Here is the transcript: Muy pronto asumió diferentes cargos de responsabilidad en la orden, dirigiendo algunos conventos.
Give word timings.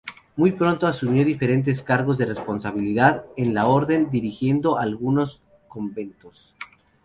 Muy 0.35 0.53
pronto 0.53 0.87
asumió 0.87 1.23
diferentes 1.23 1.83
cargos 1.83 2.17
de 2.17 2.25
responsabilidad 2.25 3.25
en 3.37 3.53
la 3.53 3.67
orden, 3.67 4.09
dirigiendo 4.09 4.79
algunos 4.79 5.43
conventos. 5.67 6.55